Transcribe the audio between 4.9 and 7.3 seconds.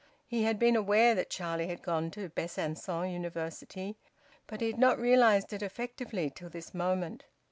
realised it effectively till this moment.